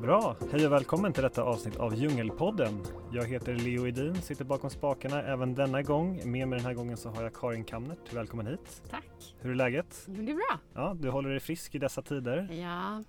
Bra! 0.00 0.36
Hej 0.52 0.66
och 0.66 0.72
välkommen 0.72 1.12
till 1.12 1.22
detta 1.22 1.42
avsnitt 1.42 1.76
av 1.76 1.94
Djungelpodden. 1.94 2.82
Jag 3.12 3.24
heter 3.24 3.54
Leo 3.54 3.86
Edin, 3.86 4.22
sitter 4.22 4.44
bakom 4.44 4.70
spakarna 4.70 5.22
även 5.22 5.54
denna 5.54 5.82
gång. 5.82 6.30
Med 6.30 6.48
mig 6.48 6.58
den 6.58 6.66
här 6.66 6.74
gången 6.74 6.96
så 6.96 7.08
har 7.10 7.22
jag 7.22 7.34
Karin 7.34 7.64
Kamnert. 7.64 8.12
Välkommen 8.12 8.46
hit! 8.46 8.82
Tack! 8.90 9.34
Hur 9.40 9.50
är 9.50 9.54
läget? 9.54 10.04
Jo, 10.08 10.22
det 10.22 10.32
är 10.32 10.36
bra. 10.36 10.58
Ja, 10.74 10.96
du 11.00 11.10
håller 11.10 11.30
dig 11.30 11.40
frisk 11.40 11.74
i 11.74 11.78
dessa 11.78 12.02
tider. 12.02 12.48
Ja, 12.52 13.02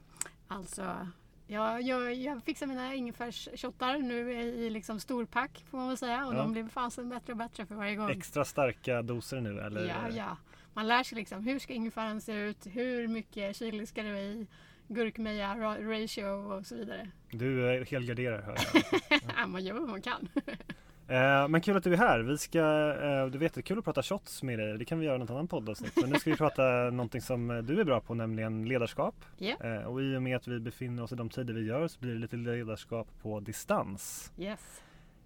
alltså 0.48 1.08
jag, 1.48 1.82
jag, 1.82 2.14
jag 2.14 2.44
fixar 2.44 2.68
mina 2.68 2.94
ingefärssshottar 2.96 3.98
nu 3.98 4.32
i 4.34 4.70
liksom 4.70 5.00
storpack 5.00 5.66
får 5.70 5.78
man 5.78 5.88
väl 5.88 5.98
säga 5.98 6.26
och 6.28 6.34
Ja. 6.34 6.38
de 6.38 6.52
blir 6.52 6.68
fasen 6.68 7.10
bättre 7.10 7.34
och 7.34 7.38
bättre 7.38 7.66
för 7.66 7.76
varje 7.76 7.96
gång. 7.96 8.10
Extra 8.10 8.46
starka 8.46 9.02
doser 9.02 9.42
nu 9.42 9.60
eller? 9.60 9.88
Ja, 9.88 10.10
ja. 10.16 10.38
Man 10.74 10.88
lär 10.88 11.04
sig 11.04 11.16
liksom 11.18 11.44
hur 11.44 11.60
ska 11.60 11.74
ingefäran 11.74 12.22
se 12.22 12.34
ut, 12.34 12.68
hur 12.72 13.08
mycket 13.08 13.56
chili 13.56 13.86
ska 13.86 14.04
vara 14.04 14.20
i, 14.20 14.48
gurkmeja, 14.94 15.56
ra- 15.56 16.02
ratio 16.02 16.26
och 16.26 16.66
så 16.66 16.76
vidare. 16.76 17.08
Du 17.32 17.70
är 17.70 17.86
helgarderad 17.86 18.44
hör 18.44 18.58
jag. 19.38 19.50
man 19.50 19.64
gör 19.64 19.74
vad 19.74 19.90
man 19.90 20.02
kan. 20.02 20.28
Eh, 21.08 21.48
men 21.48 21.62
kul 21.62 21.78
att 21.78 21.84
du 21.84 21.94
är 21.94 21.98
här. 21.98 22.20
Vi 22.20 22.38
ska, 22.38 22.60
eh, 23.04 23.26
du 23.26 23.38
vet 23.38 23.54
det 23.54 23.60
är 23.60 23.62
kul 23.62 23.78
att 23.80 23.86
prata 23.86 24.04
shots 24.04 24.44
med 24.44 24.60
dig. 24.60 24.78
Det 24.78 24.86
kan 24.86 25.00
vi 25.00 25.06
göra 25.06 25.16
i 25.16 25.20
något 25.20 25.30
annat 25.30 25.50
poddavsnitt. 25.50 25.94
Men 26.02 26.10
nu 26.10 26.20
ska 26.20 26.30
vi 26.32 26.38
prata 26.38 26.64
någonting 26.92 27.22
som 27.22 27.52
eh, 27.52 27.58
du 27.58 27.80
är 27.80 27.84
bra 27.84 28.00
på, 28.00 28.14
nämligen 28.14 28.66
ledarskap. 28.66 29.16
Eh, 29.64 29.76
och 29.76 30.02
i 30.02 30.16
och 30.16 30.24
med 30.24 30.36
att 30.36 30.48
vi 30.48 30.60
befinner 30.60 31.04
oss 31.04 31.12
i 31.12 31.16
de 31.16 31.30
tider 31.30 31.54
vi 31.54 31.66
gör 31.66 31.88
så 31.88 32.00
blir 32.00 32.14
det 32.14 32.20
lite 32.20 32.36
ledarskap 32.36 33.08
på 33.22 33.40
distans. 33.40 34.32
Yes. 34.38 34.82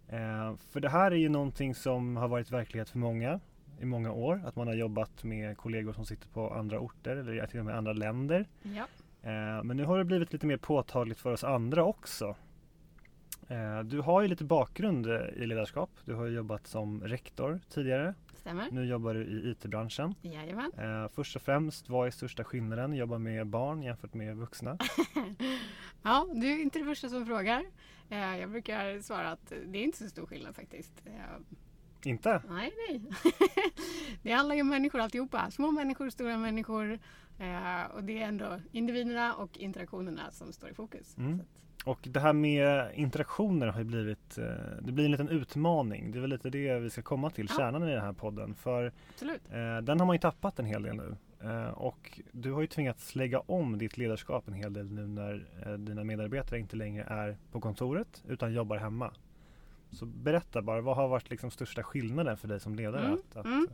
Eh, 0.10 0.56
för 0.72 0.80
det 0.80 0.90
här 0.90 1.12
är 1.12 1.16
ju 1.16 1.30
någonting 1.30 1.76
som 1.76 2.18
har 2.18 2.28
varit 2.28 2.52
verklighet 2.52 2.90
för 2.90 2.98
många 2.98 3.40
i 3.80 3.86
många 3.86 4.12
år. 4.12 4.42
Att 4.46 4.56
man 4.56 4.68
har 4.68 4.76
jobbat 4.76 5.24
med 5.24 5.58
kollegor 5.58 5.94
som 5.94 6.06
sitter 6.06 6.28
på 6.28 6.54
andra 6.54 6.80
orter 6.80 7.16
eller 7.16 7.48
till 7.48 7.60
och 7.60 7.66
med 7.66 7.76
andra 7.78 7.94
länder. 7.94 8.46
Ja. 8.62 8.88
Eh, 9.26 9.64
men 9.64 9.78
nu 9.78 9.86
har 9.86 9.98
det 9.98 10.06
blivit 10.06 10.34
lite 10.34 10.46
mer 10.46 10.58
påtagligt 10.58 11.20
för 11.20 11.32
oss 11.32 11.44
andra 11.44 11.84
också. 11.84 12.36
Eh, 13.48 13.80
du 13.80 14.02
har 14.02 14.22
ju 14.22 14.28
lite 14.28 14.44
bakgrund 14.44 15.08
eh, 15.08 15.28
i 15.36 15.46
ledarskap. 15.46 15.90
Du 16.06 16.14
har 16.14 16.28
jobbat 16.28 16.68
som 16.68 17.04
rektor 17.04 17.60
tidigare. 17.70 18.14
Stämmer. 18.34 18.68
Nu 18.72 18.86
jobbar 18.86 19.14
du 19.14 19.24
i 19.24 19.52
IT-branschen. 19.52 20.16
Jajamän. 20.22 20.72
Först 21.14 21.36
och 21.36 21.42
främst, 21.42 21.90
vad 21.90 22.08
är 22.08 22.12
största 22.12 22.44
skillnaden? 22.44 22.94
Jobba 22.94 23.18
med 23.18 23.48
barn 23.48 23.84
jämfört 23.84 24.14
med 24.14 24.38
vuxna? 24.38 24.78
Ja, 26.08 26.28
du 26.34 26.52
är 26.52 26.62
inte 26.62 26.80
det 26.80 26.86
första 26.86 27.10
som 27.10 27.26
frågar. 27.26 27.64
Jag 28.10 28.50
brukar 28.50 29.02
svara 29.02 29.32
att 29.32 29.54
det 29.66 29.78
är 29.80 29.84
inte 29.84 29.98
så 29.98 30.10
stor 30.10 30.26
skillnad 30.26 30.56
faktiskt. 30.56 31.02
Inte? 32.06 32.42
Nej, 32.50 32.72
nej. 32.88 33.02
det 34.22 34.32
handlar 34.32 34.56
ju 34.56 34.62
om 34.62 34.70
människor 34.70 35.00
alltihopa. 35.00 35.52
Små 35.52 35.72
människor, 35.72 36.10
stora 36.10 36.38
människor. 36.38 37.00
Eh, 37.40 37.96
och 37.96 38.04
det 38.04 38.22
är 38.22 38.28
ändå 38.28 38.60
individerna 38.72 39.34
och 39.36 39.58
interaktionerna 39.58 40.32
som 40.32 40.54
står 40.54 40.70
i 40.70 40.74
fokus. 40.74 41.18
Mm. 41.18 41.42
Och 41.86 42.00
det 42.04 42.20
här 42.20 42.34
med 42.34 42.92
interaktioner 42.96 43.68
har 43.68 43.80
ju 43.80 43.86
blivit, 43.86 44.38
eh, 44.38 44.44
det 44.82 44.92
blir 44.92 45.06
en 45.06 45.12
liten 45.12 45.30
utmaning. 45.30 46.12
Det 46.12 46.18
är 46.20 46.22
väl 46.22 46.30
lite 46.30 46.50
det 46.50 46.80
vi 46.80 46.90
ska 46.90 47.02
komma 47.02 47.30
till, 47.30 47.48
Ja. 47.50 47.56
kärnan 47.58 47.88
i 47.90 47.92
den 47.92 48.02
här 48.02 48.14
podden. 48.14 48.56
För 48.56 48.86
eh, 48.86 49.78
den 49.84 50.00
har 50.00 50.06
man 50.06 50.16
ju 50.16 50.20
tappat 50.20 50.60
en 50.60 50.66
hel 50.66 50.84
del 50.84 50.96
nu. 50.96 51.16
Eh, 51.44 51.70
och 51.70 52.20
du 52.32 52.52
har 52.52 52.62
ju 52.62 52.68
tvingats 52.68 53.16
lägga 53.16 53.40
om 53.40 53.78
ditt 53.78 53.98
ledarskap 53.98 54.48
en 54.48 54.54
hel 54.54 54.74
del 54.74 54.92
nu 54.92 55.08
när 55.08 55.48
eh, 55.66 55.74
dina 55.74 56.04
medarbetare 56.04 56.60
inte 56.60 56.76
längre 56.76 57.04
är 57.04 57.38
på 57.52 57.62
kontoret 57.62 58.24
utan 58.28 58.54
jobbar 58.54 58.78
hemma. 58.78 59.12
Så 59.96 60.06
berätta 60.06 60.62
bara, 60.62 60.82
vad 60.82 60.96
har 60.96 61.08
varit 61.08 61.30
liksom 61.30 61.52
största 61.52 61.84
skillnaden 61.84 62.38
för 62.38 62.48
dig 62.48 62.60
som 62.60 62.76
ledare? 62.76 63.06
Mm, 63.06 63.14
Att, 63.30 63.36
att, 63.38 63.46
mm. 63.46 63.68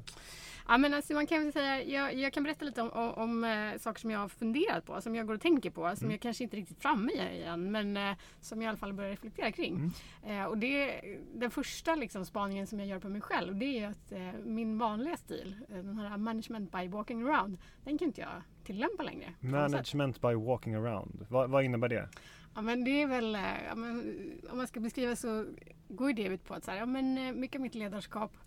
Ja, 0.67 0.77
men 0.77 0.94
alltså 0.94 1.14
man 1.14 1.27
kan 1.27 1.52
säga, 1.52 1.83
jag, 1.83 2.14
jag 2.16 2.33
kan 2.33 2.44
berätta 2.44 2.66
lite 2.66 2.81
om, 2.81 2.89
om, 2.89 3.14
om 3.14 3.44
eh, 3.44 3.77
saker 3.80 4.00
som 4.02 4.11
jag 4.11 4.19
har 4.19 4.27
funderat 4.27 4.86
på, 4.86 5.02
som 5.02 5.16
jag 5.16 5.27
går 5.27 5.33
och 5.33 5.42
tänker 5.42 5.69
på, 5.69 5.81
som 5.95 6.05
Mm. 6.05 6.11
jag 6.11 6.22
kanske 6.22 6.44
inte 6.44 6.58
riktigt 6.58 6.81
framme 6.81 7.11
i 7.11 7.43
än, 7.43 7.71
men 7.71 7.98
eh, 7.98 8.15
som 8.42 8.61
jag 8.61 8.65
i 8.65 8.70
alla 8.70 8.77
fall 8.77 8.93
börjar 8.93 9.09
reflektera 9.11 9.52
kring. 9.52 9.92
Eh, 10.27 10.43
och 10.45 10.58
det, 10.58 11.02
den 11.33 11.52
första 11.52 11.95
liksom, 11.95 12.26
spaningen 12.26 12.67
som 12.67 12.80
jag 12.80 12.88
gör 12.88 12.99
på 12.99 13.09
mig 13.09 13.21
själv, 13.21 13.55
det 13.55 13.80
är 13.80 13.88
att 13.88 14.14
min 14.45 14.77
vanliga 14.77 15.17
stil, 15.17 15.55
den 15.67 15.98
här 15.98 16.17
management 16.17 16.71
by 16.71 16.88
walking 16.88 17.21
around, 17.27 17.58
den 17.83 17.98
kan 17.98 18.08
inte 18.08 18.21
jag 18.21 18.30
tillämpa 18.64 19.03
längre. 19.03 19.33
Management 19.39 20.21
by 20.21 20.33
walking 20.33 20.76
around, 20.76 21.26
vad, 21.30 21.49
vad 21.49 21.64
innebär 21.64 21.89
det? 21.89 22.09
Ja, 22.56 22.62
men 22.62 22.84
det 22.84 23.02
är 23.02 23.08
väl, 23.08 23.36
eh, 23.36 23.64
ja, 23.67 23.76
men, 23.76 24.16
om 24.52 24.58
man 24.58 24.67
ska 24.67 24.80
beskriva 24.80 25.16
så 25.16 25.45
går 25.88 26.14
det 26.14 26.23
ut 26.23 26.45
på 26.45 26.54
att 26.54 26.64
så 26.64 26.72
här, 26.72 26.78
ja, 26.78 26.86
men, 26.86 27.17
eh, 27.17 27.34
mycket 27.34 27.56
av 27.56 27.62
mitt 27.62 27.76
ledarskap 27.76 28.38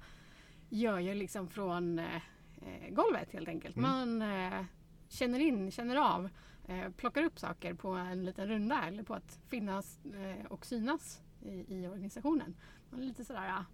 gör 0.69 0.99
jag 0.99 1.17
liksom 1.17 1.49
från 1.49 1.99
eh, 1.99 2.17
eh, 2.57 2.91
golvet 2.91 3.33
helt 3.33 3.49
enkelt. 3.49 3.77
Mm. 3.77 3.91
Man 3.91 4.23
eh, 4.23 4.65
känner 5.09 5.39
in, 5.39 5.71
känner 5.71 5.97
av, 5.97 6.29
eh, 6.69 6.91
plockar 6.91 7.23
upp 7.25 7.39
saker 7.39 7.75
på 7.75 7.89
en 7.89 8.25
liten 8.25 8.49
runda 8.49 8.85
eller 8.87 9.03
på 9.03 9.15
att 9.15 9.39
finnas 9.49 9.99
och 10.49 10.67
synas 10.67 11.21
i, 11.43 11.65
i 11.69 11.89
organisationen. 11.89 12.55
Man 12.91 13.01
är 13.01 13.05
lite 13.07 13.25
sådär, 13.25 13.47
ja, 13.47 13.65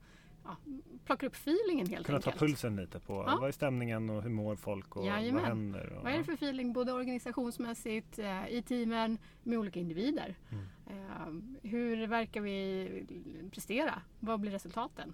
ja, 0.44 0.56
plockar 1.04 1.26
upp 1.26 1.34
feelingen 1.34 1.86
helt 1.86 2.06
Kunna 2.06 2.20
ta 2.20 2.30
enkelt. 2.30 2.48
pulsen 2.50 2.76
lite 2.76 3.00
på 3.00 3.12
Ja. 3.26 3.36
vad 3.40 3.48
är 3.48 3.52
stämningen 3.52 4.10
och 4.10 4.22
hur 4.22 4.30
mår 4.30 4.56
folk 4.56 4.96
och 4.96 5.06
Jajamän. 5.06 5.34
vad 5.34 5.48
händer? 5.48 5.92
Och, 5.92 6.04
Vad 6.04 6.12
är 6.12 6.18
det 6.18 6.24
för 6.24 6.32
feeling 6.32 6.72
både 6.72 6.92
organisationsmässigt, 6.92 8.18
eh, 8.18 8.48
i 8.48 8.62
teamen, 8.62 9.18
med 9.42 9.58
olika 9.58 9.80
individer? 9.80 10.34
Mm. 10.50 10.64
Eh, 10.86 11.70
hur 11.70 12.06
verkar 12.06 12.40
vi 12.40 12.88
prestera? 13.52 14.02
Vad 14.20 14.40
blir 14.40 14.50
resultaten? 14.52 15.12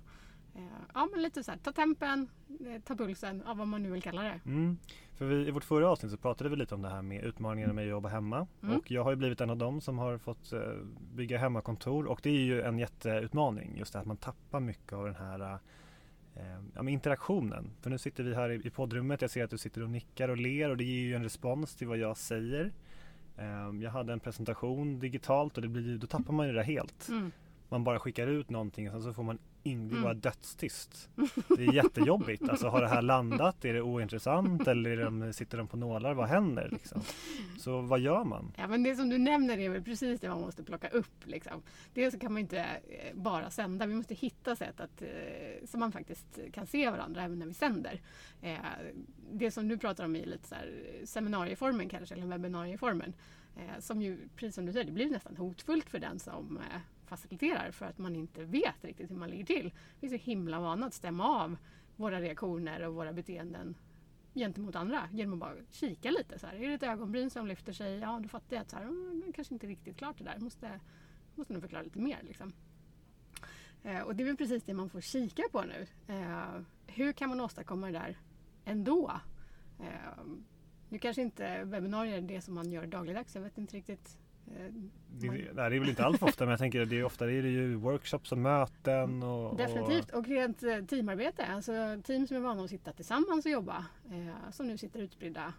Eh, 0.57 0.63
ja, 0.95 1.09
men 1.13 1.23
lite 1.23 1.45
så 1.45 1.51
här, 1.51 1.59
ta 1.59 1.73
tempen, 1.73 2.29
eh, 2.67 2.83
ta 2.83 2.95
pulsen, 2.95 3.43
ja, 3.47 3.55
vad 3.55 3.69
man 3.69 3.83
nu 3.83 3.91
vill 3.91 4.03
kalla 4.03 4.23
det. 4.23 4.41
Mm. 4.47 4.79
För 5.15 5.25
vi, 5.25 5.49
I 5.49 5.51
vårt 5.51 5.65
förra 5.65 5.89
avsnitt 5.89 6.13
så 6.13 6.19
pratade 6.19 6.51
vi 6.51 6.57
lite 6.57 6.75
om 6.75 6.83
det 6.83 6.89
här 6.89 7.03
med 7.03 7.25
utmaningarna 7.25 7.73
med 7.73 7.85
att 7.85 7.91
jobba 7.91 8.09
hemma. 8.09 8.47
Mm. 8.63 8.77
Och 8.77 8.91
jag 8.91 9.05
har 9.05 9.11
ju 9.11 9.17
blivit 9.17 9.41
en 9.41 9.51
av 9.51 9.57
dem 9.57 9.81
som 9.81 9.99
har 9.99 10.19
fått 10.19 10.53
eh, 10.53 10.61
bygga 11.15 11.39
hemmakontor 11.39 12.07
och 12.07 12.21
det 12.23 12.31
är 12.31 12.41
ju 12.41 12.63
en 12.63 12.79
jätteutmaning. 12.79 13.77
Just 13.79 13.93
det 13.93 13.99
att 13.99 14.07
man 14.07 14.17
tappar 14.17 14.61
mycket 14.61 14.93
av 14.93 15.05
den 15.05 15.15
här 15.15 15.59
eh, 16.35 16.93
interaktionen. 16.93 17.71
För 17.81 17.91
nu 17.91 17.99
sitter 17.99 18.25
vi 18.25 18.35
här 18.35 18.51
i, 18.51 18.67
i 18.67 18.71
poddrummet. 18.71 19.23
Jag 19.23 19.31
ser 19.31 19.45
att 19.45 19.51
du 19.51 19.59
sitter 19.59 19.83
och 19.83 19.91
nickar 19.91 20.29
och 20.29 20.37
ler 20.37 20.71
och 20.71 20.77
det 20.77 20.85
ger 20.85 21.03
ju 21.03 21.15
en 21.15 21.23
respons 21.23 21.75
till 21.75 21.89
vad 21.89 21.99
jag 21.99 22.17
säger. 22.17 22.73
Eh, 23.37 23.83
jag 23.83 23.91
hade 23.91 24.13
en 24.13 24.21
presentation 24.21 24.99
digitalt 24.99 25.57
och 25.57 25.63
det 25.63 25.69
blir, 25.69 25.99
då 25.99 26.07
tappar 26.07 26.33
man 26.33 26.47
ju 26.47 26.53
det 26.53 26.63
helt. 26.63 27.09
Mm. 27.09 27.33
Man 27.69 27.85
bara 27.85 27.99
skickar 27.99 28.27
ut 28.27 28.51
någonting 28.51 28.87
och 28.87 28.93
sen 28.93 29.03
så 29.03 29.13
får 29.13 29.23
man 29.23 29.39
in, 29.67 29.89
det 29.89 29.93
är 29.93 29.97
Mm. 29.97 30.03
bara 30.03 30.15
dödstyst. 30.15 31.09
Det 31.57 31.65
är 31.65 31.73
jättejobbigt. 31.73 32.49
Alltså 32.49 32.69
har 32.69 32.81
det 32.81 32.89
här 32.89 33.03
landat? 33.03 33.65
Är 33.65 33.75
det 33.75 33.83
ointressant? 33.83 34.67
Eller 34.69 34.91
är 34.91 35.05
de, 35.05 35.33
sitter 35.33 35.59
de 35.59 35.67
på 35.69 35.77
nålar? 35.77 36.15
Vad 36.15 36.29
händer 36.29 36.69
liksom? 36.73 37.01
Så 37.59 37.81
vad 37.81 38.01
gör 38.01 38.25
man? 38.25 38.53
Ja, 38.57 38.67
men 38.69 38.83
det 38.83 38.97
som 38.97 39.09
du 39.09 39.19
nämner 39.19 39.59
är 39.59 39.69
väl 39.69 39.83
precis 39.83 40.21
det 40.21 40.29
man 40.29 40.41
måste 40.41 40.63
plocka 40.65 40.89
upp. 40.89 41.25
Liksom. 41.25 41.63
Dels 41.95 42.19
kan 42.19 42.33
man 42.33 42.41
inte 42.41 42.59
eh, 42.59 43.15
bara 43.15 43.51
sända, 43.51 43.87
vi 43.87 43.95
måste 43.95 44.15
hitta 44.15 44.57
sätt 44.57 44.81
att, 44.81 45.03
eh, 45.03 45.09
så 45.67 45.79
man 45.79 45.93
faktiskt 45.93 46.39
kan 46.53 46.67
se 46.67 46.91
varandra 46.91 47.23
även 47.23 47.39
när 47.39 47.47
vi 47.47 47.55
sänder. 47.55 48.01
Eh, 48.43 48.57
det 49.33 49.51
som 49.51 49.69
du 49.69 49.79
pratar 49.79 50.05
om 50.05 50.17
är 50.17 50.27
lite 50.27 50.49
så 50.49 50.55
här, 50.55 50.71
seminarieformen 51.05 51.89
kanske, 51.89 52.15
eller 52.15 52.27
webbinarieformen. 52.27 53.13
Som 53.79 54.03
ju, 54.03 54.19
precis 54.37 54.55
som 54.55 54.67
du 54.67 54.73
säger, 54.73 54.85
det 54.87 54.93
blir 54.93 55.11
nästan 55.11 55.37
hotfullt 55.37 55.91
för 55.91 55.99
den 55.99 56.19
som 56.19 56.59
faciliterar 57.07 57.71
för 57.71 57.87
att 57.87 57.99
man 57.99 58.17
inte 58.17 58.45
vet 58.45 58.85
riktigt 58.85 59.11
hur 59.11 59.17
man 59.17 59.31
ligger 59.31 59.45
till. 59.45 59.73
Vi 60.01 60.07
är 60.07 60.19
så 60.19 60.25
himla 60.25 60.61
vana 60.61 60.87
att 60.87 60.95
stämma 60.95 61.43
av 61.43 61.57
våra 61.97 62.21
reaktioner 62.21 62.87
och 62.87 62.95
våra 62.95 63.13
beteenden 63.13 63.77
gentemot 64.35 64.77
andra 64.77 65.09
genom 65.13 65.33
att 65.33 65.39
bara 65.39 65.55
kika 65.71 66.11
lite. 66.11 66.39
Så 66.39 66.47
här. 66.47 66.55
Är 66.55 66.69
det 66.69 66.75
ett 66.75 66.83
ögonbryn 66.83 67.31
som 67.31 67.47
lyfter 67.47 67.73
sig? 67.73 67.99
Ja, 67.99 68.21
då 68.23 68.29
fattar 68.29 68.57
jag 68.57 68.63
att 68.63 68.71
så 68.71 68.77
här, 68.77 68.85
mm, 68.85 69.23
det 69.27 69.33
kanske 69.33 69.55
inte 69.55 69.67
riktigt 69.67 69.97
klart 69.97 70.19
det 70.19 70.25
där. 70.25 70.39
Måste, 70.39 70.81
måste 71.35 71.53
nog 71.53 71.63
förklara 71.63 71.83
lite 71.83 71.99
mer. 71.99 72.19
Liksom. 72.23 72.53
Eh, 73.83 74.01
och 74.01 74.17
det 74.17 74.23
är 74.23 74.25
väl 74.25 74.37
precis 74.37 74.63
det 74.63 74.75
man 74.75 74.91
får 74.91 75.01
kika 75.01 75.43
på 75.53 75.63
nu. 75.63 75.87
Eh, 76.07 76.61
hur 76.87 77.13
kan 77.13 77.29
man 77.29 77.41
åstadkomma 77.41 77.87
det 77.87 77.93
där 77.93 78.19
ändå? 78.65 79.21
Eh, 79.81 80.25
nu 80.89 80.99
kanske 80.99 81.23
inte 81.23 81.65
webbinarier 81.65 82.19
är 82.19 82.23
det 82.23 82.41
som 82.41 82.55
man 82.55 82.73
gör 82.73 82.87
dagligdags. 82.87 83.35
Jag 83.35 83.43
vet 83.43 83.59
inte 83.59 83.77
riktigt. 83.77 84.19
Eh, 84.47 84.73
Det, 85.19 85.31
nej, 85.31 85.49
det 85.55 85.63
är 85.63 85.81
väl 85.81 85.89
inte 85.89 86.05
allt 86.05 86.19
för 86.19 86.27
ofta 86.27 86.45
men 86.45 86.51
jag 86.51 86.59
tänker 86.59 86.83
att 86.83 86.91
det 86.91 86.99
är 86.99 87.05
ofta 87.05 87.25
är 87.31 87.43
det 87.43 87.49
ju 87.49 87.75
workshops 87.75 88.33
och 88.33 88.39
möten 88.39 89.23
och, 89.23 89.57
Definitivt, 89.57 90.11
och 90.11 90.27
rent 90.27 90.63
eh, 90.63 90.79
teamarbete. 90.85 91.47
Alltså 91.47 91.73
team 92.05 92.27
som 92.27 92.37
är 92.37 92.41
vana 92.41 92.63
att 92.65 92.71
sitta 92.71 92.93
tillsammans 92.93 93.45
och 93.47 93.51
jobba, 93.53 93.85
eh, 94.11 94.51
som 94.51 94.67
nu 94.67 94.79
sitter 94.79 95.01
utspridda. 95.01 95.53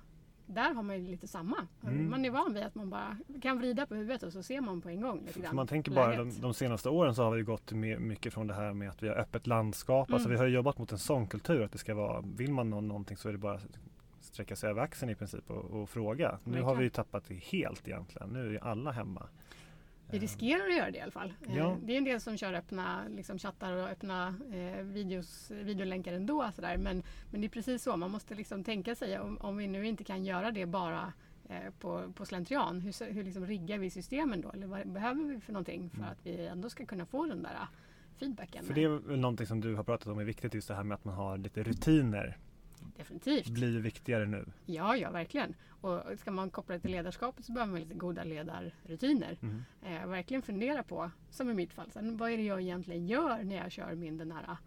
Där 0.50 0.74
har 0.74 0.84
man 0.84 1.04
ju 1.04 1.12
lite 1.12 1.28
samma. 1.28 1.68
Mm. 1.84 2.10
Man 2.10 2.26
är 2.26 2.30
van 2.30 2.54
vid 2.54 2.64
att 2.64 2.76
man 2.76 2.90
bara 2.90 3.18
kan 3.42 3.58
vrida 3.58 3.86
på 3.86 3.96
huvudet 3.96 4.24
och 4.24 4.34
så 4.34 4.44
ser 4.44 4.62
man 4.62 4.82
på 4.82 4.90
en 4.90 5.02
gång. 5.02 5.24
Lite 5.26 5.40
grann 5.40 5.56
man 5.56 5.68
tänker 5.68 5.92
bara 5.92 6.16
de, 6.16 6.42
de 6.42 6.54
senaste 6.54 6.90
åren 6.90 7.16
så 7.16 7.24
har 7.24 7.32
vi 7.36 7.42
gått 7.44 7.72
med, 7.72 8.02
mycket 8.02 8.34
från 8.34 8.48
det 8.48 8.54
här 8.54 8.74
med 8.74 8.90
att 8.90 9.04
vi 9.04 9.08
har 9.08 9.16
öppet 9.16 9.48
landskap. 9.48 10.14
Alltså 10.14 10.28
Mm. 10.30 10.40
vi 10.40 10.46
har 10.46 10.48
jobbat 10.56 10.78
mot 10.78 10.92
en 10.92 10.98
sån 10.98 11.28
kultur 11.28 11.62
att 11.64 11.72
det 11.72 11.78
ska 11.78 11.96
vara, 11.96 12.22
vill 12.38 12.52
man 12.54 12.70
nå 12.70 12.82
någonting 12.82 13.18
så 13.18 13.28
är 13.30 13.32
det 13.32 13.38
bara 13.38 13.60
sträcka 14.38 14.56
sig 14.56 14.70
över 14.70 14.82
axeln 14.82 15.12
i 15.12 15.16
princip 15.16 15.52
och, 15.52 15.82
och 15.82 15.90
fråga. 15.90 16.40
Nu 16.44 16.62
har 16.62 16.76
vi 16.76 16.84
ju 16.84 16.90
tappat 16.90 17.26
det 17.28 17.36
helt 17.36 17.88
egentligen. 17.88 18.30
Nu 18.30 18.56
är 18.56 18.64
alla 18.64 18.92
hemma. 18.92 19.28
Vi 20.10 20.18
Eh, 20.18 20.22
riskerar 20.22 20.68
att 20.68 20.76
göra 20.76 20.92
det 20.92 20.98
i 20.98 21.02
alla 21.02 21.12
fall. 21.12 21.34
Eh, 21.48 21.58
Ja. 21.58 21.78
Det 21.84 21.94
är 21.94 21.98
en 21.98 22.04
del 22.04 22.22
som 22.22 22.38
kör 22.38 22.54
öppna 22.54 23.08
liksom, 23.16 23.40
chattar 23.40 23.74
och 23.74 23.90
öppna 23.90 24.36
eh, 24.52 24.84
videos, 24.84 25.52
videolänkar 25.52 26.14
ändå. 26.14 26.52
Sådär. 26.56 26.78
Men, 26.78 27.04
men 27.32 27.42
det 27.42 27.48
är 27.48 27.50
precis 27.50 27.84
så, 27.84 27.98
man 27.98 28.12
måste 28.12 28.36
liksom 28.36 28.64
tänka 28.64 28.96
sig 28.96 29.20
om, 29.20 29.38
om 29.38 29.58
vi 29.58 29.68
nu 29.68 29.88
inte 29.88 30.04
kan 30.04 30.26
göra 30.26 30.52
det 30.52 30.66
bara 30.66 31.14
eh, 31.50 31.74
på, 31.80 32.14
på 32.16 32.26
slentrian. 32.26 32.82
Hur, 32.82 33.14
hur 33.14 33.24
liksom 33.24 33.46
riggar 33.46 33.78
vi 33.78 33.90
systemen 33.90 34.42
då? 34.42 34.52
Eller 34.52 34.68
vad 34.68 34.88
behöver 34.88 35.24
vi 35.24 35.40
för 35.40 35.54
någonting 35.54 35.90
för 35.90 35.98
mm. 35.98 36.10
att 36.10 36.26
vi 36.26 36.48
ändå 36.48 36.70
ska 36.70 36.86
kunna 36.86 37.06
få 37.06 37.26
den 37.26 37.44
där 37.44 37.54
eh, 37.54 37.68
feedbacken? 38.20 38.66
För 38.66 38.74
det 38.74 38.84
är 38.84 39.18
någonting 39.18 39.48
som 39.48 39.62
du 39.62 39.76
har 39.76 39.84
pratat 39.84 40.08
om 40.08 40.20
är 40.20 40.24
viktigt 40.24 40.54
just 40.54 40.68
det 40.68 40.76
här 40.76 40.84
med 40.84 40.96
att 40.96 41.06
man 41.06 41.16
har 41.16 41.38
lite 41.38 41.64
rutiner 41.64 42.38
Definitivt. 42.98 43.48
blir 43.48 43.80
viktigare 43.80 44.26
nu. 44.26 44.46
Ja, 44.66 44.98
ja 44.98 45.12
verkligen. 45.12 45.56
Och 45.82 46.02
ska 46.20 46.32
man 46.32 46.50
koppla 46.50 46.76
det 46.76 46.82
till 46.82 46.92
ledarskapet 46.92 47.46
så 47.46 47.52
behöver 47.52 47.72
man 47.72 47.82
lite 47.82 47.94
goda 47.94 48.24
ledarrutiner. 48.24 49.38
Mm. 49.42 49.64
Eh, 49.82 50.08
verkligen 50.08 50.42
fundera 50.42 50.84
på, 50.84 51.12
som 51.30 51.50
i 51.50 51.54
mitt 51.54 51.74
fall, 51.74 51.92
så, 51.92 52.00
vad 52.02 52.32
är 52.32 52.38
det 52.38 52.44
jag 52.44 52.62
egentligen 52.62 53.08
gör 53.08 53.44
när 53.44 53.56
jag 53.56 53.72
kör 53.72 53.96
min 53.96 54.18
den 54.18 54.32
här 54.32 54.58